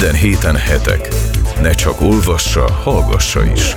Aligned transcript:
Minden 0.00 0.20
héten 0.20 0.56
hetek. 0.56 1.08
Ne 1.62 1.70
csak 1.70 2.00
olvassa, 2.00 2.72
hallgassa 2.72 3.40
is. 3.52 3.76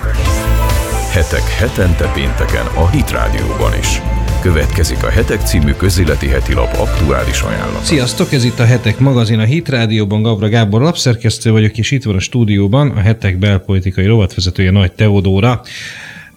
Hetek 1.12 1.50
hetente 1.50 2.12
pénteken 2.13 2.66
a 2.66 2.90
Hit 2.90 3.12
Rádióban 3.12 3.78
is. 3.79 4.01
Következik 4.42 5.03
a 5.03 5.09
Hetek 5.09 5.42
című 5.42 5.71
közéleti 5.71 6.27
heti 6.27 6.53
lap 6.53 6.77
aktuális 6.77 7.42
ajánlata. 7.42 7.83
Sziasztok, 7.83 8.34
ez 8.34 8.43
itt 8.43 8.59
a 8.59 8.65
Hetek 8.65 8.99
magazin 8.99 9.39
a 9.39 9.43
Hit 9.43 9.70
Rádióban, 9.70 10.21
Gabra 10.21 10.49
Gábor 10.49 10.81
lapszerkesztő 10.81 11.52
vagyok, 11.52 11.77
és 11.77 11.91
itt 11.91 12.04
van 12.04 12.15
a 12.15 12.20
stúdióban 12.20 12.89
a 12.89 12.99
Hetek 12.99 13.38
belpolitikai 13.38 14.05
rovatvezetője 14.05 14.71
Nagy 14.71 14.91
Teodóra. 14.91 15.61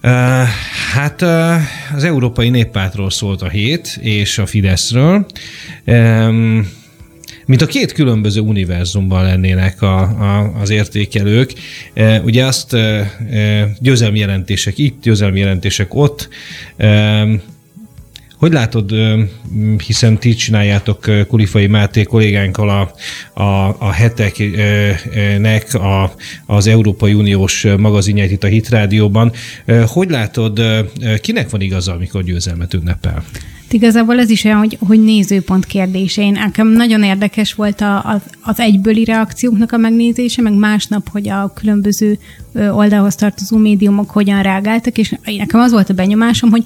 Uh, 0.02 0.10
hát 0.92 1.22
uh, 1.22 1.54
az 1.94 2.04
Európai 2.04 2.48
Néppártról 2.48 3.10
szólt 3.10 3.42
a 3.42 3.48
hét, 3.48 3.98
és 4.00 4.38
a 4.38 4.46
Fideszről. 4.46 5.26
Um, 5.86 6.82
mint 7.46 7.62
a 7.62 7.66
két 7.66 7.92
különböző 7.92 8.40
univerzumban 8.40 9.24
lennének 9.24 9.82
a, 9.82 10.00
a, 10.00 10.52
az 10.60 10.70
értékelők. 10.70 11.52
E, 11.94 12.20
ugye 12.20 12.44
azt 12.44 12.74
e, 12.74 13.10
győzelmi 13.78 14.18
jelentések 14.18 14.78
itt, 14.78 15.02
győzelmi 15.02 15.38
jelentések 15.38 15.94
ott. 15.94 16.28
E, 16.76 17.26
hogy 18.36 18.52
látod, 18.52 18.92
hiszen 19.86 20.18
ti 20.18 20.34
csináljátok 20.34 21.10
Kulifai 21.28 21.66
Máté 21.66 22.02
kollégánkkal 22.02 22.68
a, 22.68 22.94
a, 23.42 23.76
a 23.78 23.90
heteknek 23.90 25.74
a, 25.74 26.14
az 26.46 26.66
Európai 26.66 27.14
Uniós 27.14 27.66
magazinját 27.76 28.30
itt 28.30 28.44
a 28.44 28.46
Hit 28.46 28.68
Rádióban. 28.68 29.32
Hogy 29.86 30.10
látod, 30.10 30.60
kinek 31.20 31.50
van 31.50 31.60
igaza, 31.60 31.92
amikor 31.92 32.22
győzelmet 32.22 32.74
ünnepel? 32.74 33.24
Igazából 33.70 34.18
ez 34.18 34.30
is 34.30 34.44
olyan, 34.44 34.58
hogy, 34.58 34.78
hogy 34.86 35.02
nézőpont 35.02 35.64
kérdése. 35.64 36.22
Én 36.22 36.32
nekem 36.32 36.68
nagyon 36.68 37.02
érdekes 37.02 37.54
volt 37.54 37.80
a, 37.80 38.02
az, 38.04 38.20
az 38.40 38.60
egybőli 38.60 39.04
reakcióknak 39.04 39.72
a 39.72 39.76
megnézése, 39.76 40.42
meg 40.42 40.52
másnap, 40.52 41.08
hogy 41.08 41.28
a 41.28 41.52
különböző 41.54 42.18
oldalhoz 42.54 43.14
tartozó 43.14 43.56
médiumok 43.56 44.10
hogyan 44.10 44.42
reagáltak, 44.42 44.98
és 44.98 45.14
nekem 45.36 45.60
az 45.60 45.72
volt 45.72 45.90
a 45.90 45.94
benyomásom, 45.94 46.50
hogy 46.50 46.64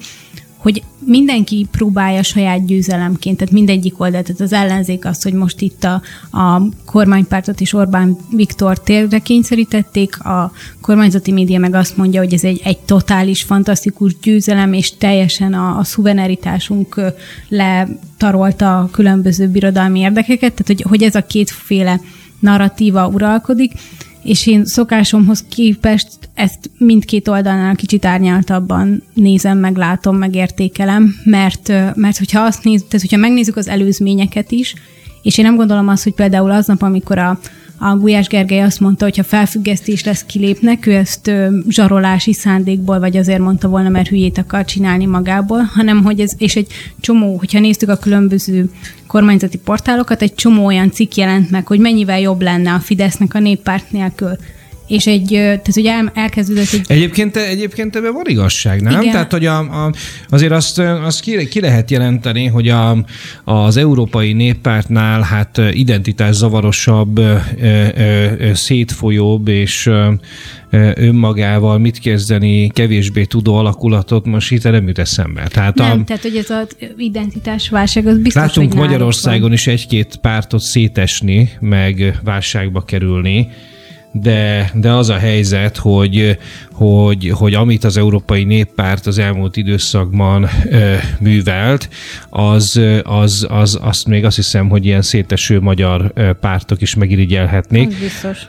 hogy 0.59 0.83
mindenki 1.05 1.67
próbálja 1.71 2.23
saját 2.23 2.65
győzelemként, 2.65 3.37
tehát 3.37 3.53
mindegyik 3.53 3.99
oldal, 3.99 4.21
tehát 4.21 4.41
az 4.41 4.53
ellenzék 4.53 5.05
az, 5.05 5.23
hogy 5.23 5.33
most 5.33 5.61
itt 5.61 5.83
a, 5.83 6.01
a 6.37 6.61
kormánypártot 6.85 7.61
és 7.61 7.73
Orbán 7.73 8.17
Viktor 8.29 8.79
térre 8.79 9.19
kényszerítették, 9.19 10.23
a 10.23 10.51
kormányzati 10.81 11.31
média 11.31 11.59
meg 11.59 11.73
azt 11.73 11.97
mondja, 11.97 12.21
hogy 12.21 12.33
ez 12.33 12.43
egy, 12.43 12.61
egy 12.63 12.79
totális, 12.79 13.43
fantasztikus 13.43 14.15
győzelem, 14.21 14.73
és 14.73 14.97
teljesen 14.97 15.53
a, 15.53 15.77
a 15.77 15.83
szuverenitásunk 15.83 17.01
letarolta 17.47 18.79
a 18.79 18.89
különböző 18.91 19.47
birodalmi 19.47 19.99
érdekeket, 19.99 20.53
tehát 20.53 20.67
hogy, 20.67 20.81
hogy 20.81 21.03
ez 21.03 21.15
a 21.15 21.25
kétféle 21.25 22.01
narratíva 22.39 23.07
uralkodik, 23.07 23.71
és 24.23 24.47
én 24.47 24.65
szokásomhoz 24.65 25.45
képest 25.49 26.07
ezt 26.39 26.71
mindkét 26.77 27.27
oldalnál 27.27 27.75
kicsit 27.75 28.05
árnyaltabban 28.05 29.03
nézem, 29.13 29.57
meg 29.57 29.75
látom, 29.75 30.17
meg 30.17 30.35
értékelem, 30.35 31.15
mert, 31.23 31.67
mert 31.95 32.17
hogyha 32.17 32.41
azt 32.41 32.63
néz, 32.63 32.83
tehát 32.87 33.01
hogyha 33.01 33.17
megnézzük 33.17 33.55
az 33.55 33.67
előzményeket 33.67 34.51
is, 34.51 34.73
és 35.21 35.37
én 35.37 35.45
nem 35.45 35.55
gondolom 35.55 35.87
azt, 35.87 36.03
hogy 36.03 36.13
például 36.13 36.51
aznap, 36.51 36.81
amikor 36.81 37.17
a, 37.17 37.39
a 37.77 37.95
Gulyás 37.95 38.27
Gergely 38.27 38.61
azt 38.61 38.79
mondta, 38.79 39.05
hogy 39.05 39.17
ha 39.17 39.23
felfüggesztés 39.23 40.03
lesz, 40.03 40.23
kilépnek, 40.23 40.85
ő 40.85 40.93
ezt 40.93 41.27
ö, 41.27 41.47
zsarolási 41.67 42.33
szándékból, 42.33 42.99
vagy 42.99 43.17
azért 43.17 43.39
mondta 43.39 43.67
volna, 43.67 43.89
mert 43.89 44.07
hülyét 44.07 44.37
akar 44.37 44.65
csinálni 44.65 45.05
magából, 45.05 45.61
hanem 45.61 46.03
hogy 46.03 46.19
ez, 46.19 46.31
és 46.37 46.55
egy 46.55 46.67
csomó, 46.99 47.37
hogyha 47.37 47.59
néztük 47.59 47.89
a 47.89 47.97
különböző 47.97 48.69
kormányzati 49.07 49.57
portálokat, 49.57 50.21
egy 50.21 50.35
csomó 50.35 50.65
olyan 50.65 50.91
cikk 50.91 51.15
jelent 51.15 51.51
meg, 51.51 51.67
hogy 51.67 51.79
mennyivel 51.79 52.19
jobb 52.19 52.41
lenne 52.41 52.73
a 52.73 52.79
Fidesznek 52.79 53.33
a 53.33 53.39
néppárt 53.39 53.91
nélkül 53.91 54.37
és 54.89 55.07
egy, 55.07 55.27
tehát 55.27 55.77
ugye 55.77 55.91
el, 55.91 56.11
elkezdődött 56.15 56.71
egy... 56.73 56.85
Egyébként, 56.87 57.35
egyébként 57.35 57.95
ebben 57.95 58.13
van 58.13 58.25
igazság, 58.25 58.81
nem? 58.81 59.01
Igen. 59.01 59.11
Tehát, 59.11 59.31
hogy 59.31 59.45
a, 59.45 59.57
a, 59.57 59.93
azért 60.29 60.51
azt, 60.51 60.79
azt 60.79 61.21
ki, 61.21 61.47
ki 61.47 61.59
lehet 61.59 61.91
jelenteni, 61.91 62.45
hogy 62.45 62.67
a, 62.67 62.97
az 63.43 63.77
Európai 63.77 64.33
Néppártnál 64.33 65.21
hát 65.21 65.61
identitás 65.71 66.35
zavarosabb, 66.35 67.21
szétfolyóbb 68.53 69.47
és 69.47 69.89
önmagával 70.93 71.77
mit 71.77 71.99
kezdeni, 71.99 72.69
kevésbé 72.69 73.23
tudó 73.23 73.55
alakulatot 73.55 74.25
most 74.25 74.51
itt 74.51 74.63
nem 74.63 74.87
jut 74.87 74.99
eszembe. 74.99 75.47
Tehát 75.47 75.75
nem, 75.75 75.99
a, 75.99 76.03
tehát 76.03 76.21
hogy 76.21 76.35
ez 76.35 76.49
az 76.49 76.67
identitásválság 76.97 78.07
az 78.07 78.17
biztos, 78.17 78.41
Látunk 78.41 78.73
Magyarországon 78.73 79.53
is 79.53 79.67
egy-két 79.67 80.15
pártot 80.21 80.61
szétesni, 80.61 81.49
meg 81.59 82.19
válságba 82.23 82.81
kerülni, 82.81 83.47
de, 84.11 84.71
de 84.73 84.91
az 84.91 85.09
a 85.09 85.17
helyzet, 85.17 85.77
hogy, 85.77 86.37
hogy, 86.71 87.31
hogy 87.33 87.53
amit 87.53 87.83
az 87.83 87.97
Európai 87.97 88.43
Néppárt 88.43 89.07
az 89.07 89.17
elmúlt 89.17 89.57
időszakban 89.57 90.49
ö, 90.69 90.95
művelt, 91.19 91.89
az, 92.29 92.81
az, 93.03 93.47
az, 93.49 93.79
azt 93.81 94.07
még 94.07 94.25
azt 94.25 94.35
hiszem, 94.35 94.69
hogy 94.69 94.85
ilyen 94.85 95.01
széteső 95.01 95.59
magyar 95.59 96.13
pártok 96.39 96.81
is 96.81 96.95
megirigyelhetnék. 96.95 97.99
Biztos. 97.99 98.47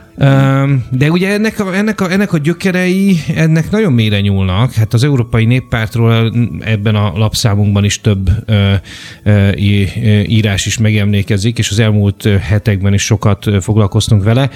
De 0.90 1.10
ugye 1.10 1.32
ennek 1.32 1.60
a, 1.60 1.74
ennek, 1.74 2.00
a, 2.00 2.10
ennek 2.10 2.32
a 2.32 2.38
gyökerei 2.38 3.20
ennek 3.34 3.70
nagyon 3.70 3.92
mélyre 3.92 4.20
nyúlnak. 4.20 4.72
Hát 4.72 4.94
az 4.94 5.04
Európai 5.04 5.44
Néppártról 5.44 6.32
ebben 6.60 6.94
a 6.94 7.12
lapszámunkban 7.18 7.84
is 7.84 8.00
több 8.00 8.30
ö, 8.46 8.72
ö, 9.22 9.50
írás 10.26 10.66
is 10.66 10.78
megemlékezik, 10.78 11.58
és 11.58 11.70
az 11.70 11.78
elmúlt 11.78 12.28
hetekben 12.40 12.94
is 12.94 13.02
sokat 13.02 13.46
foglalkoztunk 13.60 14.24
vele. 14.24 14.50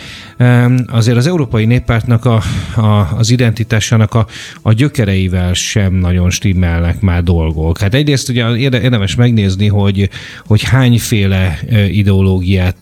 Azért 0.86 1.16
az 1.16 1.26
Európai 1.26 1.64
Néppártnak 1.64 2.24
a, 2.24 2.42
a, 2.76 3.16
az 3.16 3.30
identitásának 3.30 4.14
a, 4.14 4.26
a 4.62 4.72
gyökereivel 4.72 5.52
sem 5.52 5.94
nagyon 5.94 6.30
stimmelnek 6.30 7.00
már 7.00 7.22
dolgok. 7.22 7.78
Hát 7.78 7.94
egyrészt 7.94 8.28
ugye 8.28 8.56
érdemes 8.56 9.14
megnézni, 9.14 9.68
hogy, 9.68 10.08
hogy 10.46 10.62
hányféle 10.62 11.58
ideológiát 11.88 12.76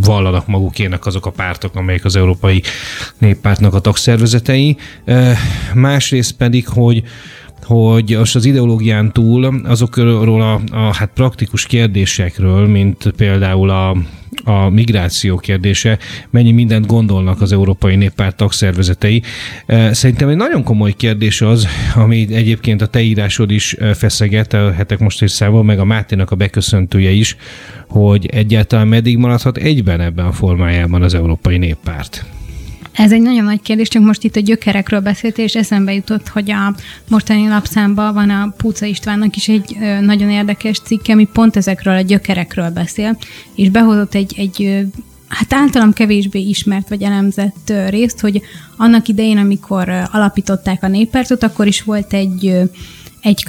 vallanak 0.00 0.46
magukének 0.46 1.06
azok 1.06 1.26
a 1.26 1.30
pártok, 1.30 1.50
pártok, 1.52 1.74
amelyek 1.74 2.04
az 2.04 2.16
Európai 2.16 2.62
Néppártnak 3.18 3.74
a 3.74 3.80
tagszervezetei. 3.80 4.76
Másrészt 5.74 6.32
pedig, 6.36 6.68
hogy 6.68 7.02
hogy 7.62 8.16
most 8.18 8.34
az 8.34 8.44
ideológián 8.44 9.12
túl 9.12 9.60
azokról 9.64 10.42
a, 10.42 10.60
a 10.70 10.94
hát 10.94 11.10
praktikus 11.14 11.66
kérdésekről, 11.66 12.66
mint 12.66 13.12
például 13.16 13.70
a, 13.70 13.96
a 14.44 14.68
migráció 14.68 15.36
kérdése, 15.36 15.98
mennyi 16.30 16.52
mindent 16.52 16.86
gondolnak 16.86 17.40
az 17.40 17.52
Európai 17.52 17.96
Néppárt 17.96 18.36
tagszervezetei. 18.36 19.22
Szerintem 19.90 20.28
egy 20.28 20.36
nagyon 20.36 20.62
komoly 20.62 20.92
kérdés 20.92 21.40
az, 21.40 21.66
ami 21.94 22.26
egyébként 22.34 22.82
a 22.82 22.86
te 22.86 23.00
írásod 23.00 23.50
is 23.50 23.76
feszeget, 23.94 24.52
a 24.52 24.72
hetek 24.72 24.98
most 24.98 25.22
is 25.22 25.30
számol, 25.30 25.64
meg 25.64 25.78
a 25.78 25.84
Máténak 25.84 26.30
a 26.30 26.36
beköszöntője 26.36 27.10
is, 27.10 27.36
hogy 27.88 28.26
egyáltalán 28.26 28.88
meddig 28.88 29.16
maradhat 29.16 29.56
egyben 29.56 30.00
ebben 30.00 30.26
a 30.26 30.32
formájában 30.32 31.02
az 31.02 31.14
Európai 31.14 31.58
Néppárt. 31.58 32.24
Ez 32.92 33.12
egy 33.12 33.20
nagyon 33.20 33.44
nagy 33.44 33.62
kérdés, 33.62 33.88
csak 33.88 34.02
most 34.02 34.24
itt 34.24 34.36
a 34.36 34.40
gyökerekről 34.40 35.00
beszéltél, 35.00 35.44
és 35.44 35.54
eszembe 35.54 35.94
jutott, 35.94 36.28
hogy 36.28 36.50
a 36.50 36.74
mostani 37.08 37.48
lapszámban 37.48 38.14
van 38.14 38.30
a 38.30 38.54
Púca 38.56 38.86
Istvánnak 38.86 39.36
is 39.36 39.48
egy 39.48 39.76
nagyon 40.00 40.30
érdekes 40.30 40.78
cikke, 40.78 41.12
ami 41.12 41.28
pont 41.32 41.56
ezekről 41.56 41.94
a 41.94 42.00
gyökerekről 42.00 42.70
beszél, 42.70 43.18
és 43.54 43.68
behozott 43.68 44.14
egy, 44.14 44.34
egy 44.36 44.86
hát 45.28 45.52
általam 45.52 45.92
kevésbé 45.92 46.40
ismert 46.40 46.88
vagy 46.88 47.02
elemzett 47.02 47.72
részt, 47.88 48.20
hogy 48.20 48.42
annak 48.76 49.08
idején, 49.08 49.38
amikor 49.38 49.88
alapították 50.12 50.82
a 50.82 50.88
néppártot, 50.88 51.42
akkor 51.42 51.66
is 51.66 51.82
volt 51.82 52.12
egy, 52.12 52.60
egy 53.20 53.44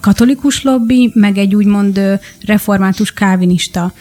katolikus 0.00 0.62
lobby, 0.62 1.10
meg 1.14 1.38
egy 1.38 1.54
úgymond 1.54 2.00
református 2.46 3.12
kávinista 3.12 3.92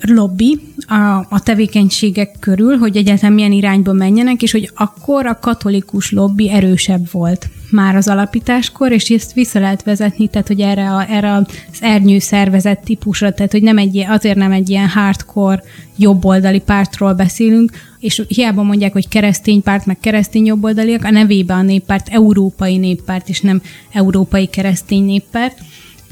lobby 0.00 0.60
a, 0.86 1.26
a 1.28 1.40
tevékenységek 1.42 2.36
körül, 2.40 2.76
hogy 2.76 2.96
egyáltalán 2.96 3.32
milyen 3.32 3.52
irányba 3.52 3.92
menjenek, 3.92 4.42
és 4.42 4.52
hogy 4.52 4.70
akkor 4.74 5.26
a 5.26 5.38
katolikus 5.38 6.10
lobby 6.10 6.50
erősebb 6.50 7.10
volt 7.10 7.48
már 7.70 7.96
az 7.96 8.08
alapításkor, 8.08 8.92
és 8.92 9.10
ezt 9.10 9.32
vissza 9.32 9.60
lehet 9.60 9.82
vezetni, 9.82 10.28
tehát 10.28 10.46
hogy 10.46 10.60
erre, 10.60 10.90
a, 10.90 11.10
erre 11.10 11.32
az 11.32 11.46
ernyő 11.80 12.18
szervezet 12.18 12.84
típusra, 12.84 13.32
tehát 13.32 13.52
hogy 13.52 13.62
nem 13.62 13.78
egy, 13.78 14.04
azért 14.08 14.36
nem 14.36 14.52
egy 14.52 14.70
ilyen 14.70 14.88
hardcore 14.88 15.62
jobboldali 15.96 16.60
pártról 16.60 17.12
beszélünk, 17.14 17.72
és 18.00 18.22
hiába 18.28 18.62
mondják, 18.62 18.92
hogy 18.92 19.08
keresztény 19.08 19.62
párt, 19.62 19.86
meg 19.86 19.98
keresztény 20.00 20.46
jobboldaliak, 20.46 21.04
a 21.04 21.10
nevében 21.10 21.58
a 21.58 21.62
néppárt 21.62 22.08
európai 22.08 22.76
néppárt, 22.76 23.28
és 23.28 23.40
nem 23.40 23.62
európai 23.92 24.46
keresztény 24.46 25.04
néppárt, 25.04 25.58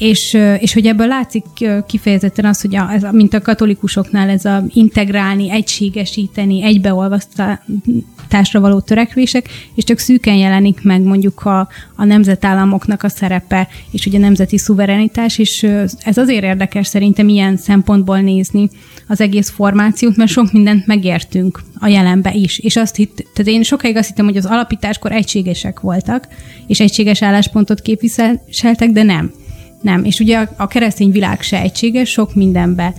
és, 0.00 0.38
és 0.58 0.72
hogy 0.72 0.86
ebből 0.86 1.06
látszik 1.06 1.44
kifejezetten 1.86 2.44
az, 2.44 2.60
hogy 2.60 2.76
a, 2.76 2.90
ez, 2.92 3.02
mint 3.12 3.34
a 3.34 3.40
katolikusoknál 3.40 4.28
ez 4.28 4.44
a 4.44 4.64
integrálni, 4.68 5.50
egységesíteni, 5.50 6.62
egybeolvasztásra 6.62 8.60
való 8.60 8.80
törekvések, 8.80 9.48
és 9.74 9.84
csak 9.84 9.98
szűken 9.98 10.34
jelenik 10.34 10.82
meg 10.82 11.02
mondjuk 11.02 11.44
a, 11.44 11.68
a 11.96 12.04
nemzetállamoknak 12.04 13.02
a 13.02 13.08
szerepe, 13.08 13.68
és 13.90 14.06
ugye 14.06 14.18
a 14.18 14.20
nemzeti 14.20 14.58
szuverenitás, 14.58 15.38
és 15.38 15.62
ez 15.98 16.16
azért 16.16 16.44
érdekes 16.44 16.86
szerintem 16.86 17.28
ilyen 17.28 17.56
szempontból 17.56 18.20
nézni 18.20 18.70
az 19.08 19.20
egész 19.20 19.50
formációt, 19.50 20.16
mert 20.16 20.30
sok 20.30 20.52
mindent 20.52 20.86
megértünk 20.86 21.62
a 21.78 21.86
jelenbe 21.86 22.32
is. 22.34 22.58
És 22.58 22.76
azt 22.76 22.96
hitt, 22.96 23.16
tehát 23.16 23.52
én 23.52 23.62
sokáig 23.62 23.96
azt 23.96 24.08
hittem, 24.08 24.24
hogy 24.24 24.36
az 24.36 24.46
alapításkor 24.46 25.12
egységesek 25.12 25.80
voltak, 25.80 26.28
és 26.66 26.80
egységes 26.80 27.22
álláspontot 27.22 27.80
képviseltek, 27.80 28.90
de 28.90 29.02
nem. 29.02 29.32
Nem, 29.80 30.04
és 30.04 30.20
ugye 30.20 30.38
a, 30.56 30.66
keresztény 30.66 31.10
világ 31.10 31.42
se 31.42 31.60
egységes, 31.60 32.10
sok 32.10 32.34
ö, 32.34 32.94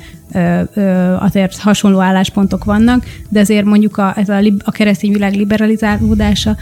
azért 1.19 1.57
hasonló 1.57 1.99
álláspontok 1.99 2.63
vannak, 2.63 3.05
de 3.29 3.39
azért 3.39 3.65
mondjuk 3.65 3.97
a, 3.97 4.13
ez 4.17 4.29
a, 4.29 4.39
a 4.63 4.71
keresztény 4.71 5.11
világ 5.11 5.33
liberalizálódása 5.33 6.57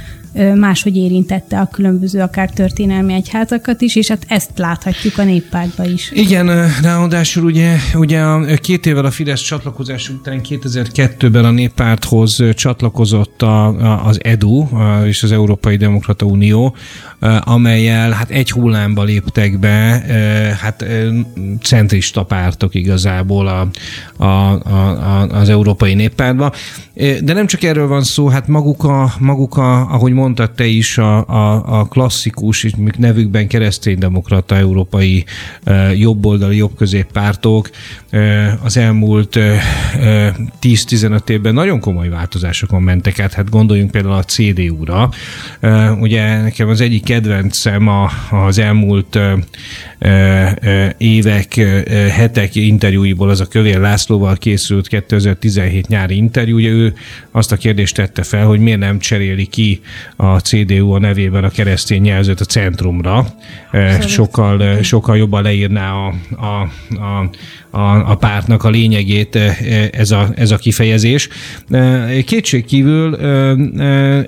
máshogy 0.55 0.95
érintette 0.95 1.59
a 1.59 1.67
különböző 1.71 2.21
akár 2.21 2.49
történelmi 2.49 3.13
egyházakat 3.13 3.81
is, 3.81 3.95
és 3.95 4.07
hát 4.07 4.25
ezt 4.27 4.51
láthatjuk 4.55 5.17
a 5.17 5.23
néppártban 5.23 5.91
is. 5.91 6.11
Igen, 6.11 6.71
ráadásul 6.81 7.43
ugye, 7.43 7.75
ugye 7.93 8.19
a 8.19 8.55
két 8.55 8.85
évvel 8.85 9.05
a 9.05 9.11
Fidesz 9.11 9.41
csatlakozás 9.41 10.09
után 10.09 10.41
2002-ben 10.49 11.45
a 11.45 11.51
néppárthoz 11.51 12.43
csatlakozott 12.53 13.41
a, 13.41 13.67
a, 13.67 14.05
az 14.05 14.23
EDU 14.23 14.67
és 15.05 15.23
az 15.23 15.31
Európai 15.31 15.75
Demokrata 15.75 16.25
Unió, 16.25 16.75
amelyel 17.39 18.11
hát 18.11 18.29
egy 18.29 18.51
hullámba 18.51 19.03
léptek 19.03 19.59
be 19.59 20.03
hát 20.61 20.85
centrista 21.61 22.23
pártok 22.23 22.75
igazából 22.75 23.47
a, 23.47 23.58
a, 24.17 24.25
a, 24.25 25.27
az 25.31 25.49
Európai 25.49 25.93
Néppártba. 25.93 26.51
De 27.21 27.33
nem 27.33 27.47
csak 27.47 27.63
erről 27.63 27.87
van 27.87 28.03
szó, 28.03 28.27
hát 28.27 28.47
maguk, 28.47 28.83
a, 28.83 29.13
maguk 29.19 29.57
a, 29.57 29.79
ahogy 29.79 30.13
mondtad 30.13 30.51
te 30.51 30.65
is, 30.65 30.97
a, 30.97 31.27
a, 31.27 31.79
a 31.79 31.85
klasszikus, 31.85 32.65
nevükben 32.97 33.47
kereszténydemokrata 33.47 34.55
európai 34.55 35.25
jobboldali, 35.95 36.57
jobbközéppártok 36.57 37.69
az 38.63 38.77
elmúlt 38.77 39.39
10-15 40.61 41.29
évben 41.29 41.53
nagyon 41.53 41.79
komoly 41.79 42.09
változásokon 42.09 42.81
mentek 42.81 43.19
át. 43.19 43.33
Hát 43.33 43.49
gondoljunk 43.49 43.91
például 43.91 44.13
a 44.13 44.23
CDU-ra. 44.23 45.09
Ugye 45.99 46.41
nekem 46.41 46.69
az 46.69 46.81
egyik 46.81 47.03
kedvencem 47.03 47.87
a, 47.87 48.09
az 48.31 48.57
elmúlt 48.57 49.19
évek, 50.97 51.53
hetek 52.11 52.55
interjúiból 52.55 53.29
az 53.29 53.39
a 53.39 53.47
Kövér 53.49 53.79
Lászlóval 53.79 54.35
készült 54.35 54.87
2017 54.87 55.87
nyári 55.87 56.15
interjú. 56.15 56.55
Ugye 56.55 56.69
ő 56.69 56.93
azt 57.31 57.51
a 57.51 57.57
kérdést 57.57 57.95
tette 57.95 58.23
fel, 58.23 58.45
hogy 58.45 58.59
miért 58.59 58.79
nem 58.79 58.99
cseréli 58.99 59.45
ki 59.45 59.81
a 60.15 60.39
CDU 60.39 60.91
a 60.91 60.99
nevében 60.99 61.43
a 61.43 61.49
keresztény 61.49 62.05
jelzőt 62.05 62.39
a 62.39 62.45
centrumra. 62.45 63.25
Sokkal, 64.07 64.81
sokkal 64.83 65.17
jobban 65.17 65.43
leírná 65.43 65.91
a, 65.91 66.13
a, 66.37 66.61
a 66.95 67.29
a, 67.69 68.11
a 68.11 68.15
pártnak 68.15 68.63
a 68.63 68.69
lényegét 68.69 69.35
ez 69.91 70.11
a, 70.11 70.29
ez 70.35 70.51
a 70.51 70.57
kifejezés. 70.57 71.29
Kétség 72.25 72.65
kívül 72.65 73.15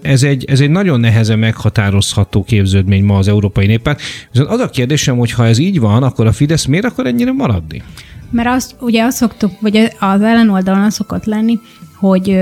ez 0.01 0.23
egy, 0.23 0.45
ez 0.47 0.59
egy 0.59 0.69
nagyon 0.69 0.99
nehezen 0.99 1.39
meghatározható 1.39 2.43
képződmény 2.43 3.03
ma 3.03 3.17
az 3.17 3.27
Európai 3.27 3.65
Néppárt. 3.65 4.01
Viszont 4.31 4.49
az 4.49 4.59
a 4.59 4.69
kérdésem, 4.69 5.17
hogy 5.17 5.31
ha 5.31 5.45
ez 5.45 5.57
így 5.57 5.79
van, 5.79 6.03
akkor 6.03 6.27
a 6.27 6.31
Fidesz 6.31 6.65
miért 6.65 6.85
akar 6.85 7.07
ennyire 7.07 7.31
maradni? 7.31 7.83
Mert 8.31 8.47
azt, 8.47 8.75
ugye 8.79 9.03
azt 9.03 9.17
szoktuk, 9.17 9.51
vagy 9.59 9.77
az 9.99 10.21
ellenoldalon 10.21 10.81
az 10.83 10.93
szokott 10.93 11.25
lenni, 11.25 11.59
hogy 11.95 12.37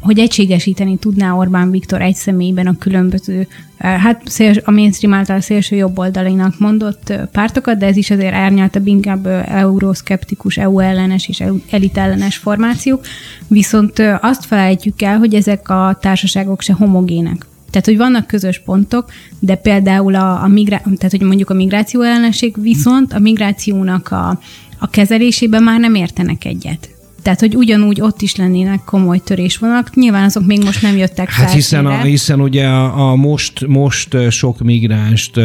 hogy 0.00 0.18
egységesíteni 0.18 0.96
tudná 0.96 1.32
Orbán 1.32 1.70
Viktor 1.70 2.02
egy 2.02 2.14
személyben 2.14 2.66
a 2.66 2.78
különböző, 2.78 3.48
hát 3.78 4.22
a 4.64 4.70
mainstream 4.70 5.14
által 5.14 5.40
szélső 5.40 5.76
jobboldalinak 5.76 6.58
mondott 6.58 7.12
pártokat, 7.32 7.78
de 7.78 7.86
ez 7.86 7.96
is 7.96 8.10
azért 8.10 8.34
árnyaltabb 8.34 8.86
inkább 8.86 9.26
euroszkeptikus, 9.46 10.56
EU 10.56 10.78
ellenes 10.78 11.28
és 11.28 11.42
elit 11.70 11.96
ellenes 11.96 12.36
formációk. 12.36 13.06
Viszont 13.48 14.02
azt 14.20 14.44
felejtjük 14.44 15.02
el, 15.02 15.18
hogy 15.18 15.34
ezek 15.34 15.68
a 15.68 15.98
társaságok 16.00 16.60
se 16.60 16.72
homogének. 16.72 17.46
Tehát, 17.70 17.86
hogy 17.86 17.96
vannak 17.96 18.26
közös 18.26 18.62
pontok, 18.64 19.10
de 19.38 19.54
például 19.54 20.14
a, 20.14 20.42
a 20.42 20.46
migrá- 20.46 20.82
tehát, 20.82 21.10
hogy 21.10 21.20
mondjuk 21.20 21.50
a 21.50 21.54
migráció 21.54 22.02
ellenség 22.02 22.62
viszont 22.62 23.12
a 23.12 23.18
migrációnak 23.18 24.10
a, 24.10 24.40
a 24.78 24.90
kezelésében 24.90 25.62
már 25.62 25.80
nem 25.80 25.94
értenek 25.94 26.44
egyet. 26.44 26.96
Tehát, 27.26 27.40
hogy 27.40 27.56
ugyanúgy 27.56 28.00
ott 28.00 28.22
is 28.22 28.36
lennének 28.36 28.80
komoly 28.84 29.18
törésvonalak. 29.18 29.94
Nyilván 29.94 30.24
azok 30.24 30.46
még 30.46 30.64
most 30.64 30.82
nem 30.82 30.96
jöttek 30.96 31.30
Hát 31.30 31.52
hiszen, 31.52 31.86
a, 31.86 32.02
hiszen 32.02 32.40
ugye 32.40 32.66
a, 32.66 33.10
a 33.10 33.16
most, 33.16 33.66
most 33.66 34.16
sok 34.30 34.58
migránst 34.58 35.36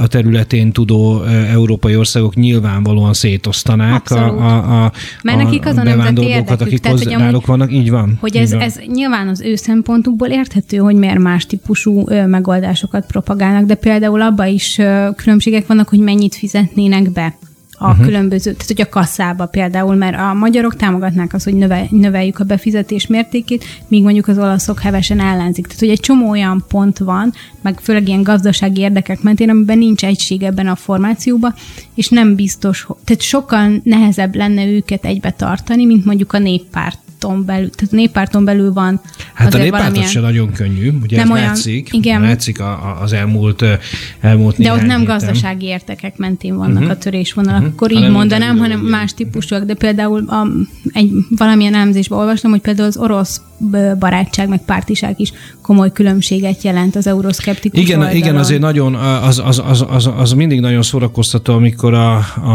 a 0.00 0.06
területén 0.06 0.72
tudó 0.72 1.22
európai 1.24 1.96
országok 1.96 2.34
nyilvánvalóan 2.34 3.12
szétosztanák 3.12 4.10
a, 4.10 4.24
a, 4.24 4.84
a, 4.84 4.92
Mert 5.22 5.42
nekik 5.42 5.66
az 5.66 5.76
a 5.76 5.82
bevándorlókat, 5.82 6.60
akik 6.60 6.78
Tehát, 6.78 6.98
hogy 6.98 7.16
náluk 7.16 7.46
vannak. 7.46 7.72
Így 7.72 7.90
van. 7.90 8.16
Hogy 8.20 8.36
ez, 8.36 8.52
van. 8.52 8.60
ez 8.60 8.78
nyilván 8.86 9.28
az 9.28 9.40
ő 9.40 9.54
szempontukból 9.54 10.28
érthető, 10.28 10.76
hogy 10.76 10.94
miért 10.94 11.18
más 11.18 11.46
típusú 11.46 12.04
megoldásokat 12.26 13.06
propagálnak, 13.06 13.64
de 13.64 13.74
például 13.74 14.22
abban 14.22 14.46
is 14.46 14.80
különbségek 15.16 15.66
vannak, 15.66 15.88
hogy 15.88 15.98
mennyit 15.98 16.34
fizetnének 16.34 17.10
be 17.10 17.36
a 17.78 17.90
uh-huh. 17.90 18.04
különböző, 18.04 18.52
tehát 18.52 18.66
hogy 18.66 18.80
a 18.80 18.88
kasszába 18.88 19.46
például, 19.46 19.94
mert 19.94 20.16
a 20.16 20.34
magyarok 20.34 20.76
támogatnák 20.76 21.34
azt, 21.34 21.44
hogy 21.44 21.54
növel, 21.54 21.86
növeljük 21.90 22.38
a 22.38 22.44
befizetés 22.44 23.06
mértékét, 23.06 23.64
míg 23.88 24.02
mondjuk 24.02 24.28
az 24.28 24.38
olaszok 24.38 24.80
hevesen 24.80 25.20
ellenzik. 25.20 25.66
Tehát, 25.66 25.80
hogy 25.80 25.90
egy 25.90 26.00
csomó 26.00 26.30
olyan 26.30 26.64
pont 26.68 26.98
van, 26.98 27.32
meg 27.62 27.80
főleg 27.80 28.08
ilyen 28.08 28.22
gazdasági 28.22 28.80
érdekek 28.80 29.22
mentén, 29.22 29.50
amiben 29.50 29.78
nincs 29.78 30.04
egység 30.04 30.42
ebben 30.42 30.66
a 30.66 30.76
formációban, 30.76 31.54
és 31.94 32.08
nem 32.08 32.34
biztos, 32.34 32.86
tehát 33.04 33.22
sokkal 33.22 33.80
nehezebb 33.82 34.34
lenne 34.34 34.66
őket 34.66 35.04
egybe 35.04 35.30
tartani, 35.30 35.84
mint 35.84 36.04
mondjuk 36.04 36.32
a 36.32 36.38
néppárt 36.38 36.98
párton 37.26 37.44
belül, 37.44 37.70
tehát 37.70 37.92
néppárton 37.92 38.44
belül 38.44 38.72
van 38.72 39.00
Hát 39.34 39.54
a 39.54 39.58
néppárt 39.58 39.82
valamilyen... 39.82 40.08
se 40.08 40.20
nagyon 40.20 40.52
könnyű, 40.52 40.92
ugye 41.02 41.16
nem 41.16 41.26
ez 41.26 41.32
olyan, 41.32 41.46
látszik, 41.46 41.88
igen. 41.92 42.20
látszik 42.20 42.60
a, 42.60 42.70
a, 42.70 42.98
az 43.02 43.12
elmúlt, 43.12 43.64
elmúlt 44.20 44.56
De 44.58 44.72
ott 44.72 44.86
nem 44.86 45.00
héten. 45.00 45.04
gazdasági 45.04 45.66
értekek 45.66 46.16
mentén 46.16 46.56
vannak 46.56 46.76
uh-huh. 46.76 46.90
a 46.90 46.96
törésvonalak, 46.96 47.60
uh-huh. 47.60 47.74
akkor 47.74 47.90
így 47.90 47.96
hanem 47.96 48.12
mondanám, 48.12 48.58
hanem 48.58 48.80
más 48.80 49.14
típusúak, 49.14 49.64
de 49.64 49.74
például 49.74 50.24
a, 50.28 50.46
egy 50.92 51.10
valamilyen 51.36 51.74
elemzésben 51.74 52.18
olvastam, 52.18 52.50
hogy 52.50 52.60
például 52.60 52.88
az 52.88 52.96
orosz 52.96 53.40
barátság, 53.98 54.48
meg 54.48 54.64
pártiság 54.64 55.20
is 55.20 55.32
komoly 55.62 55.92
különbséget 55.92 56.62
jelent 56.62 56.96
az 56.96 57.06
euroszkeptikus 57.06 57.80
Igen, 57.80 57.98
oldalon. 57.98 58.16
igen 58.16 58.36
azért 58.36 58.60
nagyon, 58.60 58.94
az, 58.94 59.42
az, 59.44 59.62
az, 59.66 59.84
az, 59.88 60.10
az 60.16 60.32
mindig 60.32 60.60
nagyon 60.60 60.82
szórakoztató, 60.82 61.54
amikor 61.54 61.94
a, 61.94 62.16
a, 62.16 62.50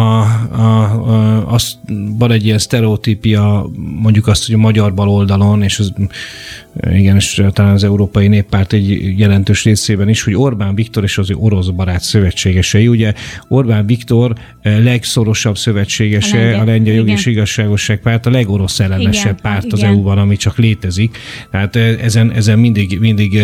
a, 0.51 0.61
a, 0.61 1.53
az 1.53 1.77
van 2.17 2.31
egy 2.31 2.45
ilyen 2.45 2.57
sztereotípia, 2.57 3.69
mondjuk 4.01 4.27
azt, 4.27 4.45
hogy 4.45 4.55
magyar 4.61 4.93
baloldalon, 4.93 5.61
és 5.61 5.79
az, 5.79 5.93
igen, 6.91 7.15
és 7.15 7.43
talán 7.53 7.73
az 7.73 7.83
Európai 7.83 8.27
Néppárt 8.27 8.73
egy 8.73 9.17
jelentős 9.19 9.63
részében 9.63 10.09
is, 10.09 10.23
hogy 10.23 10.35
Orbán 10.35 10.75
Viktor 10.75 11.03
és 11.03 11.17
az 11.17 11.31
orosz 11.33 11.67
barát 11.67 12.01
szövetségesei. 12.01 12.87
Ugye 12.87 13.13
Orbán 13.47 13.85
Viktor 13.85 14.35
legszorosabb 14.61 15.57
szövetségese, 15.57 16.57
a, 16.57 16.61
a 16.61 16.63
lengyel 16.63 16.95
jogi 16.95 17.11
és 17.11 17.25
igazságosság 17.25 17.99
párt, 17.99 18.25
a 18.25 18.29
legorosz 18.29 18.79
ellenesebb 18.79 19.23
igen, 19.23 19.39
párt 19.41 19.65
igen. 19.65 19.77
az 19.77 19.83
EU-ban, 19.83 20.17
ami 20.17 20.35
csak 20.35 20.57
létezik. 20.57 21.17
Tehát 21.51 21.75
ezen, 21.75 22.31
ezen 22.31 22.59
mindig, 22.59 22.99
mindig 22.99 23.41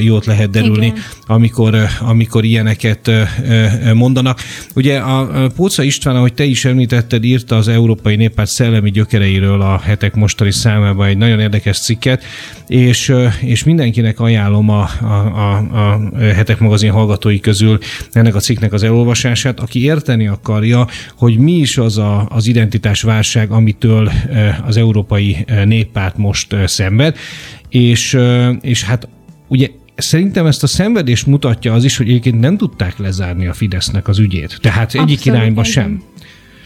jót 0.00 0.26
lehet 0.26 0.50
derülni, 0.50 0.86
igen. 0.86 0.98
amikor, 1.26 1.76
amikor 2.00 2.44
ilyeneket 2.44 3.10
mondanak. 3.94 4.40
Ugye 4.74 4.98
a 4.98 5.46
Póca 5.56 5.82
István, 5.82 6.16
ahogy 6.16 6.34
te 6.34 6.44
is 6.44 6.64
említetted, 6.64 7.24
írta 7.24 7.56
az 7.56 7.68
Európai 7.68 8.16
Néppárt 8.16 8.50
szellemi 8.50 8.90
gyökereiről 8.90 9.60
a 9.60 9.78
hetek 9.78 10.14
mostani 10.14 10.52
számában 10.52 11.06
egy 11.06 11.16
nagyon 11.16 11.40
érdekes 11.40 11.78
cikket, 11.78 12.24
és, 12.66 13.14
és 13.40 13.64
mindenkinek 13.64 14.20
ajánlom 14.20 14.68
a, 14.68 14.88
a, 15.00 15.06
a, 15.06 15.56
a 15.56 16.16
hetek 16.18 16.58
magazin 16.58 16.90
hallgatói 16.90 17.40
közül 17.40 17.78
ennek 18.12 18.34
a 18.34 18.40
cikknek 18.40 18.72
az 18.72 18.82
elolvasását, 18.82 19.60
aki 19.60 19.82
érteni 19.82 20.26
akarja, 20.26 20.86
hogy 21.16 21.38
mi 21.38 21.52
is 21.52 21.78
az 21.78 21.98
a, 21.98 22.26
az 22.30 22.46
identitásválság, 22.46 23.50
amitől 23.50 24.12
az 24.66 24.76
Európai 24.76 25.44
Néppárt 25.64 26.16
most 26.16 26.56
szenved, 26.66 27.16
és, 27.68 28.18
és 28.60 28.84
hát 28.84 29.08
ugye 29.48 29.68
Szerintem 29.94 30.46
ezt 30.46 30.62
a 30.62 30.66
szenvedést 30.66 31.26
mutatja 31.26 31.72
az 31.72 31.84
is, 31.84 31.96
hogy 31.96 32.08
egyébként 32.08 32.40
nem 32.40 32.56
tudták 32.56 32.98
lezárni 32.98 33.46
a 33.46 33.52
Fidesznek 33.52 34.08
az 34.08 34.18
ügyét. 34.18 34.58
Tehát 34.60 34.82
Abszolút 34.84 35.08
egyik 35.08 35.24
irányba 35.24 35.64
sem. 35.64 36.02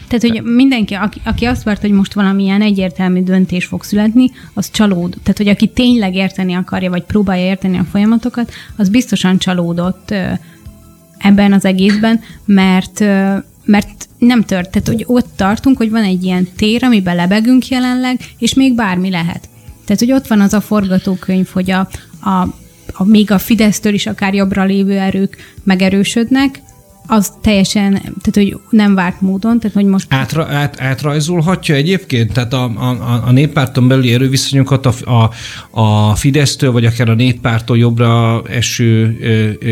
Tehát, 0.07 0.21
hogy 0.21 0.43
mindenki, 0.43 0.93
aki, 0.93 1.21
aki 1.23 1.45
azt 1.45 1.63
várt, 1.63 1.81
hogy 1.81 1.91
most 1.91 2.13
valamilyen 2.13 2.61
egyértelmű 2.61 3.23
döntés 3.23 3.65
fog 3.65 3.83
születni, 3.83 4.31
az 4.53 4.71
csalód. 4.71 5.15
Tehát, 5.23 5.37
hogy 5.37 5.47
aki 5.47 5.67
tényleg 5.67 6.15
érteni 6.15 6.53
akarja, 6.53 6.89
vagy 6.89 7.03
próbálja 7.03 7.45
érteni 7.45 7.77
a 7.77 7.87
folyamatokat, 7.91 8.51
az 8.75 8.89
biztosan 8.89 9.37
csalódott 9.37 10.13
ebben 11.17 11.53
az 11.53 11.65
egészben, 11.65 12.19
mert 12.45 13.03
mert 13.65 14.07
nem 14.17 14.43
tört, 14.43 14.69
tehát 14.69 14.87
hogy 14.87 15.03
ott 15.07 15.27
tartunk, 15.35 15.77
hogy 15.77 15.89
van 15.89 16.03
egy 16.03 16.23
ilyen 16.23 16.47
tér, 16.55 16.83
amiben 16.83 17.15
lebegünk 17.15 17.67
jelenleg, 17.67 18.19
és 18.37 18.53
még 18.53 18.75
bármi 18.75 19.09
lehet. 19.09 19.49
Tehát, 19.85 20.01
hogy 20.01 20.11
ott 20.11 20.27
van 20.27 20.41
az 20.41 20.53
a 20.53 20.61
forgatókönyv, 20.61 21.47
hogy 21.47 21.71
a, 21.71 21.89
a, 22.19 22.47
a 22.93 23.03
még 23.03 23.31
a 23.31 23.37
Fidesztől 23.37 23.93
is 23.93 24.05
akár 24.05 24.33
jobbra 24.33 24.63
lévő 24.63 24.97
erők 24.97 25.37
megerősödnek, 25.63 26.61
az 27.07 27.33
teljesen, 27.41 27.91
tehát 27.93 28.33
hogy 28.33 28.57
nem 28.69 28.95
várt 28.95 29.21
módon, 29.21 29.59
tehát 29.59 29.75
hogy 29.75 29.85
most... 29.85 30.05
Átra, 30.09 30.45
át, 30.45 30.81
átrajzolhatja 30.81 31.75
egyébként? 31.75 32.33
Tehát 32.33 32.53
a, 32.53 32.63
a, 32.63 33.23
a 33.25 33.31
néppárton 33.31 33.87
belüli 33.87 34.13
erőviszonyokat 34.13 34.85
a, 34.85 34.93
a, 35.11 35.31
a 35.81 36.15
Fidesztől, 36.15 36.71
vagy 36.71 36.85
akár 36.85 37.09
a 37.09 37.13
néppártól 37.13 37.77
jobbra 37.77 38.41
eső 38.49 39.17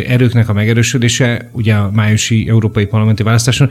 erőknek 0.08 0.50
a 0.50 0.54
megerősödése, 0.54 1.50
ugye 1.52 1.74
a 1.74 1.92
májusi 1.94 2.46
európai 2.50 2.86
parlamenti 2.86 3.24
választáson, 3.24 3.70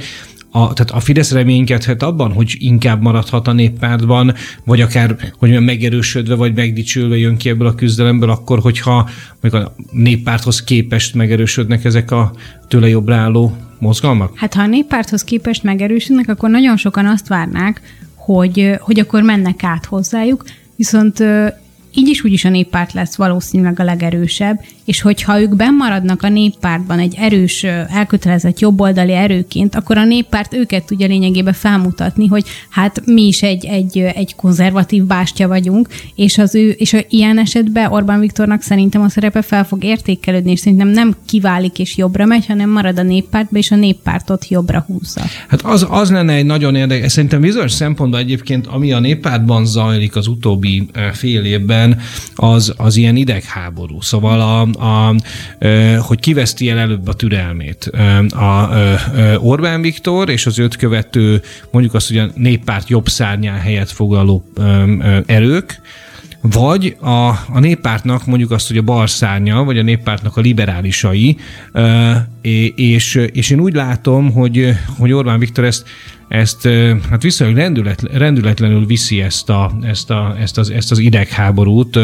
a, 0.56 0.72
tehát 0.72 0.90
a 0.90 1.00
Fidesz 1.00 1.32
reménykedhet 1.32 2.02
abban, 2.02 2.32
hogy 2.32 2.56
inkább 2.58 3.02
maradhat 3.02 3.48
a 3.48 3.52
néppártban, 3.52 4.34
vagy 4.64 4.80
akár, 4.80 5.16
hogy 5.38 5.60
megerősödve, 5.60 6.34
vagy 6.34 6.54
megdicsülve 6.54 7.16
jön 7.16 7.36
ki 7.36 7.48
ebből 7.48 7.66
a 7.66 7.74
küzdelemből, 7.74 8.30
akkor, 8.30 8.58
hogyha 8.58 9.08
még 9.40 9.54
a 9.54 9.74
néppárthoz 9.90 10.64
képest 10.64 11.14
megerősödnek 11.14 11.84
ezek 11.84 12.10
a 12.10 12.32
tőle 12.68 12.88
jobbra 12.88 13.14
álló 13.14 13.56
mozgalmak? 13.78 14.38
Hát 14.38 14.54
ha 14.54 14.62
a 14.62 14.66
néppárthoz 14.66 15.24
képest 15.24 15.62
megerősödnek, 15.62 16.28
akkor 16.28 16.50
nagyon 16.50 16.76
sokan 16.76 17.06
azt 17.06 17.28
várnák, 17.28 17.80
hogy, 18.14 18.76
hogy 18.80 19.00
akkor 19.00 19.22
mennek 19.22 19.64
át 19.64 19.84
hozzájuk, 19.84 20.44
viszont 20.76 21.22
így 21.94 22.08
is 22.08 22.24
úgyis 22.24 22.44
a 22.44 22.48
néppárt 22.48 22.92
lesz 22.92 23.16
valószínűleg 23.16 23.80
a 23.80 23.84
legerősebb, 23.84 24.60
és 24.84 25.00
hogyha 25.00 25.40
ők 25.40 25.56
bennmaradnak 25.56 26.22
a 26.22 26.28
néppártban 26.28 26.98
egy 26.98 27.14
erős, 27.18 27.62
elkötelezett 27.88 28.60
jobboldali 28.60 29.12
erőként, 29.12 29.74
akkor 29.74 29.98
a 29.98 30.04
néppárt 30.04 30.54
őket 30.54 30.84
tudja 30.84 31.06
lényegében 31.06 31.52
felmutatni, 31.52 32.26
hogy 32.26 32.44
hát 32.70 33.02
mi 33.06 33.26
is 33.26 33.42
egy, 33.42 33.64
egy, 33.64 33.98
egy 33.98 34.34
konzervatív 34.34 35.04
bástya 35.04 35.48
vagyunk, 35.48 35.88
és 36.14 36.38
az 36.38 36.54
ő, 36.54 36.68
és 36.68 36.92
a, 36.92 36.98
ilyen 37.08 37.38
esetben 37.38 37.92
Orbán 37.92 38.20
Viktornak 38.20 38.62
szerintem 38.62 39.02
a 39.02 39.08
szerepe 39.08 39.42
fel 39.42 39.64
fog 39.64 39.84
értékelődni, 39.84 40.50
és 40.50 40.60
szerintem 40.60 40.88
nem 40.88 41.16
kiválik 41.26 41.78
és 41.78 41.96
jobbra 41.96 42.24
megy, 42.24 42.46
hanem 42.46 42.70
marad 42.70 42.98
a 42.98 43.02
néppártba, 43.02 43.58
és 43.58 43.70
a 43.70 43.76
néppártot 43.76 44.48
jobbra 44.48 44.84
húzza. 44.86 45.22
Hát 45.48 45.62
az, 45.62 45.86
az 45.90 46.10
lenne 46.10 46.32
egy 46.32 46.46
nagyon 46.46 46.74
érdekes, 46.74 47.12
szerintem 47.12 47.40
bizonyos 47.40 47.72
szempontból 47.72 48.20
egyébként, 48.20 48.66
ami 48.66 48.92
a 48.92 49.00
néppártban 49.00 49.66
zajlik 49.66 50.16
az 50.16 50.26
utóbbi 50.26 50.88
fél 51.12 51.44
évben, 51.44 51.83
az, 52.34 52.74
az 52.76 52.96
ilyen 52.96 53.16
idegháború. 53.16 54.00
Szóval 54.00 54.40
a, 54.40 54.84
a, 54.84 55.14
hogy 55.98 56.20
kiveszti 56.20 56.70
el 56.70 56.78
előbb 56.78 57.08
a 57.08 57.14
türelmét. 57.14 57.90
A 58.28 58.68
Orbán 59.38 59.80
Viktor 59.80 60.28
és 60.28 60.46
az 60.46 60.58
öt 60.58 60.76
követő, 60.76 61.42
mondjuk 61.70 61.94
azt, 61.94 62.08
hogy 62.08 62.18
a 62.18 62.30
néppárt 62.34 62.88
jobb 62.88 63.08
szárnyán 63.08 63.58
helyet 63.58 63.90
foglaló 63.90 64.44
erők, 65.26 65.80
vagy 66.52 66.96
a, 67.00 67.28
a 67.28 67.58
néppártnak 67.58 68.26
mondjuk 68.26 68.50
azt, 68.50 68.68
hogy 68.68 68.76
a 68.76 68.82
bal 68.82 69.06
szárnya, 69.06 69.64
vagy 69.64 69.78
a 69.78 69.82
néppártnak 69.82 70.36
a 70.36 70.40
liberálisai, 70.40 71.36
és, 72.76 73.14
és 73.32 73.50
én 73.50 73.60
úgy 73.60 73.74
látom, 73.74 74.32
hogy, 74.32 74.68
hogy 74.98 75.12
Orbán 75.12 75.38
Viktor 75.38 75.64
ezt 75.64 75.88
ezt 76.34 76.68
hát 77.10 77.22
viszonylag 77.22 77.56
rendület, 77.56 78.02
rendületlenül 78.12 78.86
viszi 78.86 79.20
ezt, 79.20 79.50
a, 79.50 79.72
ezt, 79.82 80.10
a, 80.10 80.36
ezt, 80.40 80.58
az, 80.58 80.70
ezt 80.70 80.90
az 80.90 80.98
idegháborút, 80.98 81.98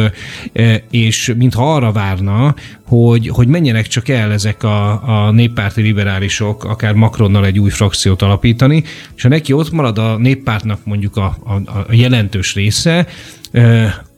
és 0.91 1.35
mintha 1.37 1.75
arra 1.75 1.93
várna, 1.93 2.55
hogy, 2.87 3.29
hogy 3.29 3.49
menjenek 3.49 3.87
csak 3.87 4.09
el 4.09 4.33
ezek 4.33 4.63
a, 4.63 5.09
a 5.27 5.31
néppárti 5.31 5.83
liberálisok, 5.83 6.65
akár 6.65 6.95
Macronnal 6.95 7.47
egy 7.47 7.59
új 7.59 7.71
frakciót 7.71 8.23
alapítani, 8.23 8.85
és 9.15 9.23
ha 9.23 9.29
neki 9.29 9.53
ott 9.53 9.71
marad 9.71 9.99
a 9.99 10.17
néppártnak 10.17 10.81
mondjuk 10.85 11.17
a, 11.17 11.37
a, 11.45 11.53
a 11.71 11.87
jelentős 11.91 12.55
része, 12.55 13.07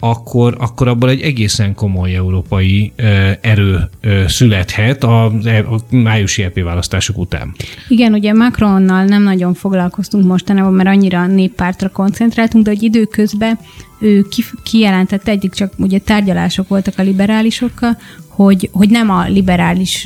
akkor, 0.05 0.57
akkor 0.59 0.89
abból 0.89 1.09
egy 1.09 1.21
egészen 1.21 1.75
komoly 1.75 2.15
európai 2.15 2.93
erő 3.41 3.89
születhet 4.27 5.05
a, 5.05 5.25
a 5.25 5.81
májusi 5.91 6.43
EP 6.43 6.63
választások 6.63 7.19
után. 7.19 7.55
Igen, 7.89 8.13
ugye 8.13 8.33
Macronnal 8.33 9.05
nem 9.05 9.23
nagyon 9.23 9.55
foglalkoztunk 9.55 10.25
mostanában, 10.25 10.73
mert 10.73 10.89
annyira 10.89 11.27
néppártra 11.27 11.89
koncentráltunk, 11.89 12.65
de 12.65 12.71
hogy 12.71 12.83
időközben 12.83 13.59
ő 14.01 14.27
kijelentette, 14.63 15.31
egyik 15.31 15.53
csak 15.53 15.73
ugye 15.77 15.99
tárgyalások 15.99 16.69
voltak 16.69 16.99
a 16.99 17.03
liberálisokkal, 17.03 17.99
hogy, 18.29 18.69
hogy 18.73 18.91
nem 18.91 19.11
a 19.11 19.29
liberális 19.29 20.05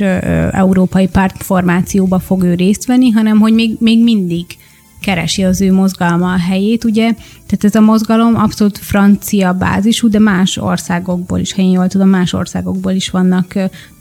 európai 0.51 1.07
pártformációba 1.07 2.19
fog 2.19 2.43
ő 2.43 2.53
részt 2.53 2.85
venni, 2.85 3.09
hanem 3.09 3.39
hogy 3.39 3.53
még, 3.53 3.75
még 3.79 4.03
mindig 4.03 4.45
keresi 5.01 5.43
az 5.43 5.61
ő 5.61 5.73
mozgalma 5.73 6.33
a 6.33 6.39
helyét, 6.39 6.83
ugye? 6.83 7.11
Tehát 7.47 7.63
ez 7.63 7.75
a 7.75 7.81
mozgalom 7.81 8.35
abszolút 8.35 8.77
francia 8.77 9.53
bázisú, 9.53 10.09
de 10.09 10.19
más 10.19 10.57
országokból 10.57 11.39
is, 11.39 11.53
ha 11.53 11.61
én 11.61 11.71
jól 11.71 11.87
tudom, 11.87 12.09
más 12.09 12.33
országokból 12.33 12.91
is 12.91 13.09
vannak 13.09 13.53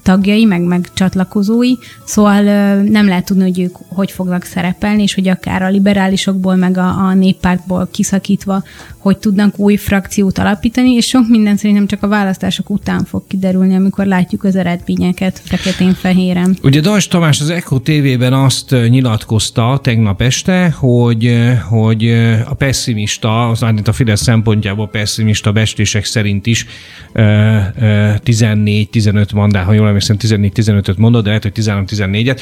tagjai, 0.07 0.45
meg, 0.45 0.63
meg 0.63 0.89
csatlakozói, 0.95 1.73
szóval 2.05 2.43
nem 2.83 3.07
lehet 3.07 3.25
tudni, 3.25 3.43
hogy 3.43 3.61
ők 3.61 3.77
hogy 3.89 4.11
fognak 4.11 4.45
szerepelni, 4.45 5.03
és 5.03 5.15
hogy 5.15 5.29
akár 5.29 5.63
a 5.63 5.69
liberálisokból, 5.69 6.55
meg 6.55 6.79
a, 6.79 7.07
a 7.07 7.15
néppártból 7.15 7.89
kiszakítva, 7.93 8.63
hogy 8.99 9.19
tudnak 9.19 9.59
új 9.59 9.77
frakciót 9.77 10.39
alapítani, 10.39 10.93
és 10.93 11.07
sok 11.07 11.29
minden 11.29 11.57
szerintem 11.57 11.87
csak 11.87 12.03
a 12.03 12.09
választások 12.09 12.71
után 12.71 13.05
fog 13.05 13.23
kiderülni, 13.29 13.75
amikor 13.75 14.07
látjuk 14.07 14.45
az 14.45 14.57
eredményeket 14.57 15.41
feketén-fehéren. 15.45 16.57
Ugye 16.63 16.81
Dajs 16.81 17.09
Tamás 17.09 17.41
az 17.41 17.51
Echo 17.51 17.79
TV-ben 17.79 18.33
azt 18.33 18.71
nyilatkozta 18.89 19.79
tegnap 19.83 20.21
este, 20.21 20.75
hogy, 20.79 21.37
hogy 21.69 22.09
a 22.49 22.55
pessimista, 22.55 23.36
az 23.37 23.63
a 23.63 23.93
Fidesz 23.93 24.23
szempontjából 24.23 24.89
pessimista 24.89 25.53
bestések 25.53 26.05
szerint 26.05 26.47
is 26.47 26.67
14-15 27.15 29.35
mandát, 29.35 29.65
ha 29.65 29.73
jól 29.73 29.87
emlékszem 29.87 30.17
14-15-öt 30.21 30.97
mondott, 30.97 31.23
de 31.23 31.29
lehet, 31.29 31.43
hogy 31.43 31.53
13-14-et 31.57 32.41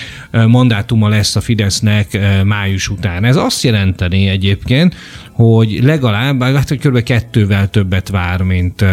mandátuma 0.49 1.09
lesz 1.09 1.37
a 1.37 1.41
Fidesznek 1.41 2.19
május 2.45 2.89
után. 2.89 3.25
Ez 3.25 3.37
azt 3.37 3.63
jelenteni 3.63 4.29
egyébként, 4.29 4.95
hogy 5.33 5.79
legalább, 5.83 6.43
hát 6.43 6.69
hogy 6.69 6.79
kb. 6.79 7.03
kettővel 7.03 7.71
többet 7.71 8.09
vár, 8.09 8.43
mint, 8.43 8.85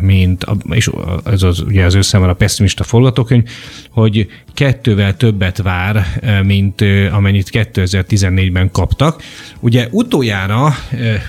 mint 0.00 0.46
és 0.70 0.90
ez 1.24 1.42
az, 1.42 1.60
ugye 1.60 1.84
az 1.84 1.94
összemel 1.94 2.28
a 2.28 2.34
pessimista 2.34 2.84
forgatókönyv, 2.84 3.48
hogy 3.90 4.26
kettővel 4.58 5.16
többet 5.16 5.62
vár, 5.62 6.06
mint 6.42 6.84
amennyit 7.10 7.50
2014-ben 7.52 8.70
kaptak. 8.70 9.22
Ugye 9.60 9.88
utoljára, 9.90 10.74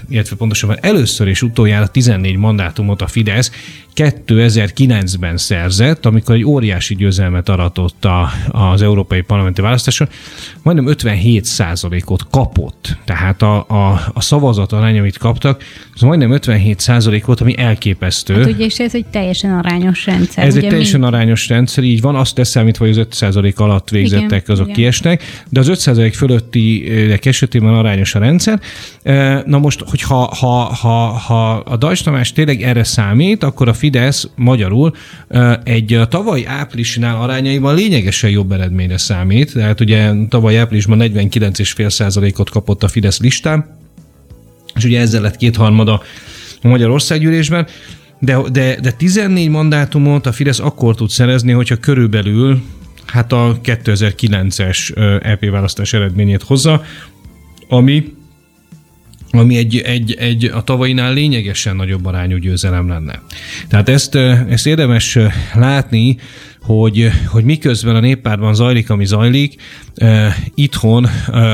illetve 0.10 0.36
pontosabban 0.36 0.78
először 0.82 1.28
és 1.28 1.42
utoljára 1.42 1.88
14 1.88 2.36
mandátumot 2.36 3.02
a 3.02 3.08
Fidesz 3.08 3.52
2009-ben 4.00 5.38
szerzett, 5.38 6.06
amikor 6.06 6.36
egy 6.36 6.46
óriási 6.46 6.96
győzelmet 6.96 7.50
aratott 7.50 8.06
a, 8.06 8.30
az 8.48 8.82
európai 8.82 9.22
parlamenti 9.22 9.62
választáson, 9.62 10.08
majdnem 10.64 10.88
57 10.88 11.48
ot 12.06 12.28
kapott. 12.30 12.98
Tehát 13.06 13.42
a, 13.42 13.66
a, 13.68 14.12
a 14.14 14.22
szavazat 14.22 14.72
arány, 14.72 15.00
amit 15.00 15.18
kaptak, 15.18 15.64
az 15.94 16.02
majdnem 16.02 16.32
57 16.32 17.24
ot 17.26 17.42
ami 17.42 17.58
elképesztő. 17.58 18.34
Hát 18.34 18.46
ugye, 18.46 18.66
és 18.66 18.80
ez 18.80 18.96
egy 18.96 19.06
teljesen 19.06 19.58
arányos 19.58 20.06
rendszer. 20.06 20.46
Ez 20.46 20.56
ugye 20.56 20.64
egy 20.64 20.70
teljesen 20.70 21.00
mi... 21.00 21.06
arányos 21.06 21.48
rendszer, 21.48 21.84
így 21.84 22.02
van, 22.02 22.16
azt 22.16 22.36
teszem, 22.36 22.72
hogy 22.78 22.90
az 22.90 23.08
5% 23.20 23.56
alatt 23.56 23.90
végzettek, 23.90 24.42
igen, 24.42 24.44
azok 24.46 24.66
igen. 24.66 24.76
kiesnek, 24.76 25.24
de 25.50 25.60
az 25.60 25.72
5% 25.72 26.14
fölötti 26.16 26.88
esetében 27.24 27.74
arányos 27.74 28.16
a 28.16 28.20
rendszer. 28.20 28.60
Na 29.46 29.58
most, 29.58 29.84
hogyha 29.86 30.36
ha, 30.40 30.76
ha, 30.82 31.08
ha 31.08 31.52
a 31.52 31.78
Dajs 31.78 32.02
Tamás 32.02 32.32
tényleg 32.32 32.62
erre 32.62 32.84
számít, 32.84 33.44
akkor 33.44 33.68
a 33.68 33.74
Fidesz 33.74 33.89
magyarul 34.36 34.94
egy 35.64 36.00
tavaly 36.10 36.46
áprilisnál 36.48 37.22
arányaiban 37.22 37.76
lényegesen 37.76 38.30
jobb 38.30 38.52
eredményre 38.52 38.98
számít. 38.98 39.54
Tehát 39.54 39.80
ugye 39.80 40.12
tavaly 40.30 40.58
áprilisban 40.58 41.00
49,5%-ot 41.02 42.50
kapott 42.50 42.84
a 42.84 42.88
Fidesz 42.88 43.20
listán, 43.20 43.78
és 44.76 44.84
ugye 44.84 45.00
ezzel 45.00 45.22
lett 45.22 45.36
kétharmada 45.36 46.02
a 46.62 46.68
Magyarországgyűlésben. 46.68 47.68
De, 48.20 48.38
de, 48.52 48.80
de 48.82 48.92
14 48.92 49.50
mandátumot 49.50 50.26
a 50.26 50.32
Fidesz 50.32 50.60
akkor 50.60 50.96
tud 50.96 51.10
szerezni, 51.10 51.52
hogyha 51.52 51.76
körülbelül 51.76 52.62
hát 53.06 53.32
a 53.32 53.60
2009-es 53.64 54.98
EP 55.24 55.50
választás 55.50 55.94
eredményét 55.94 56.44
hozza, 56.44 56.84
ami 57.70 58.14
ami 59.32 59.58
egy, 59.58 59.78
egy, 59.78 60.14
egy 60.20 60.46
a 60.46 60.64
tavainál 60.64 61.14
lényegesen 61.14 61.76
nagyobb 61.76 62.06
arányú 62.06 62.38
győzelem 62.38 62.88
lenne. 62.88 63.22
Tehát 63.68 63.90
ezt, 63.90 64.16
ezt 64.50 64.68
érdemes 64.68 65.18
látni, 65.54 66.18
hogy, 66.62 67.10
hogy 67.26 67.44
miközben 67.44 67.96
a 67.96 68.00
néppártban 68.00 68.56
zajlik, 68.56 68.90
ami 68.90 69.06
zajlik, 69.06 69.62
itthon 70.56 71.08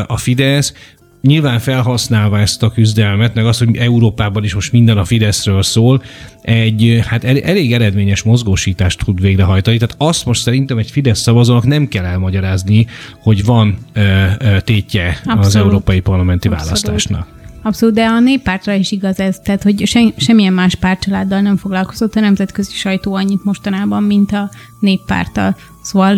a 0.07 0.17
Fidesz 0.17 0.73
nyilván 1.21 1.59
felhasználva 1.59 2.39
ezt 2.39 2.63
a 2.63 2.71
küzdelmet, 2.71 3.33
meg 3.33 3.45
azt, 3.45 3.59
hogy 3.59 3.77
Európában 3.77 4.43
is 4.43 4.53
most 4.53 4.71
minden 4.71 4.97
a 4.97 5.05
Fideszről 5.05 5.63
szól, 5.63 6.03
egy 6.41 6.99
hát 7.07 7.23
elég 7.23 7.73
eredményes 7.73 8.23
mozgósítást 8.23 9.03
tud 9.05 9.21
végrehajtani. 9.21 9.77
Tehát 9.77 9.95
azt 9.97 10.25
most 10.25 10.41
szerintem 10.41 10.77
egy 10.77 10.91
Fidesz 10.91 11.19
szavazónak 11.19 11.65
nem 11.65 11.87
kell 11.87 12.05
elmagyarázni, 12.05 12.87
hogy 13.19 13.45
van 13.45 13.77
ö, 13.93 14.25
ö, 14.39 14.59
tétje 14.59 15.07
Abszolút. 15.07 15.45
az 15.45 15.55
európai 15.55 15.99
parlamenti 15.99 16.47
Abszolút. 16.47 16.65
választásnak. 16.65 17.27
Abszolút, 17.65 17.95
de 17.95 18.05
a 18.05 18.19
néppártra 18.19 18.73
is 18.73 18.91
igaz 18.91 19.19
ez, 19.19 19.39
tehát 19.43 19.63
hogy 19.63 19.85
se, 19.85 20.13
semmilyen 20.17 20.53
más 20.53 20.75
pártcsaláddal 20.75 21.41
nem 21.41 21.57
foglalkozott 21.57 22.15
a 22.15 22.19
nemzetközi 22.19 22.71
sajtó 22.73 23.13
annyit 23.13 23.43
mostanában, 23.43 24.03
mint 24.03 24.31
a 24.31 24.49
néppárttal. 24.79 25.55
Szóval 25.81 26.15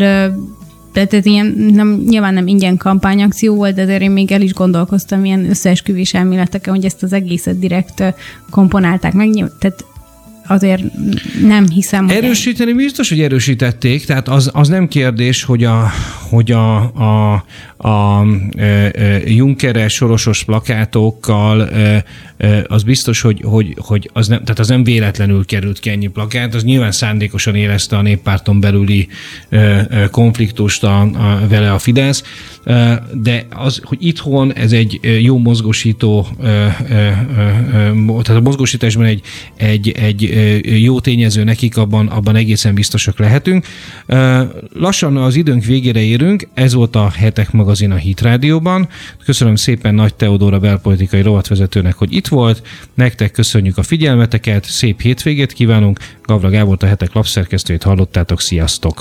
tehát 0.92 1.14
ez 1.14 1.26
ilyen 1.26 1.46
nem, 1.46 2.04
nyilván 2.08 2.34
nem 2.34 2.48
ingyen 2.48 2.78
kampányakció 2.78 3.56
volt, 3.56 3.76
de 3.76 3.82
azért 3.82 4.02
én 4.02 4.12
még 4.12 4.32
el 4.32 4.42
is 4.42 4.54
gondolkoztam 4.54 5.26
ilyen 5.26 5.50
összeesküvés 5.50 6.14
elméleteken, 6.14 6.74
hogy 6.74 6.86
ezt 6.86 7.04
az 7.04 7.14
egészet 7.14 7.60
direkt 7.60 8.04
komponálták 8.50 9.14
meg. 9.14 9.30
Tehát 9.60 9.86
azért 10.48 10.82
nem 11.42 11.70
hiszem. 11.70 12.10
Erősíteni 12.10 12.72
hogy... 12.72 12.84
biztos, 12.84 13.10
hogy 13.10 13.22
erősítették, 13.22 14.06
tehát 14.06 14.28
az, 14.28 14.50
az 14.54 14.68
nem 14.68 14.88
kérdés, 14.88 15.44
hogy 15.44 15.64
a, 15.64 15.92
hogy 16.30 16.52
a, 16.52 16.76
a, 16.78 17.44
a 17.78 18.26
Junkeres 19.26 19.94
sorosos 19.94 20.44
plakátokkal 20.44 21.70
az 22.68 22.84
biztos, 22.84 23.22
hogy, 23.22 23.42
hogy, 23.44 23.76
hogy 23.78 24.10
az, 24.14 24.28
nem, 24.28 24.40
tehát 24.40 24.60
az 24.60 24.68
nem 24.68 24.84
véletlenül 24.84 25.46
került 25.46 25.80
ki 25.80 25.90
ennyi 25.90 26.08
plakát, 26.08 26.54
az 26.56 26.64
nyilván 26.64 26.92
szándékosan 26.92 27.56
érezte 27.56 27.98
a 27.98 28.02
néppárton 28.02 28.60
belüli 28.60 29.08
konfliktust 30.12 30.84
a, 30.84 31.02
a, 31.02 31.48
vele 31.50 31.72
a 31.74 31.80
Fidesz, 31.80 32.24
de 33.14 33.46
az, 33.50 33.82
hogy 33.84 33.98
itthon 34.02 34.54
ez 34.54 34.72
egy 34.72 35.00
jó 35.22 35.38
mozgósító, 35.38 36.28
tehát 38.08 38.30
a 38.30 38.42
mozgósításban 38.42 39.06
egy, 39.06 39.22
egy, 39.56 39.90
egy 39.90 40.24
jó 40.64 41.00
tényező 41.00 41.44
nekik, 41.44 41.78
abban, 41.78 42.08
abban 42.08 42.36
egészen 42.36 42.74
biztosak 42.74 43.20
lehetünk. 43.20 43.66
Lassan 44.74 45.18
az 45.18 45.36
időnk 45.36 45.64
végére 45.64 46.02
érünk, 46.02 46.48
ez 46.54 46.74
volt 46.74 46.96
a 46.96 47.10
Hetek 47.10 47.52
magazin 47.52 47.92
a 47.92 47.96
Hit 47.96 48.22
Rádióban. 48.22 48.88
Köszönöm 49.26 49.56
szépen 49.56 49.96
Nagy 49.96 50.16
Teodóra 50.16 50.60
belpolitikai 50.60 51.22
rovatvezetőnek, 51.22 51.96
hogy 51.96 52.14
itt 52.14 52.28
volt. 52.28 52.68
Nektek 52.94 53.32
köszönjük 53.32 53.78
a 53.78 53.84
figyelmeteket, 53.84 54.66
szép 54.66 55.02
hétvégét 55.02 55.54
kívánunk. 55.54 56.00
Gavra 56.24 56.50
Gábor 56.50 56.78
a 56.80 56.86
Hetek 56.86 57.14
lapszerkesztőjét 57.14 57.84
hallottátok, 57.84 58.42
sziasztok! 58.42 58.96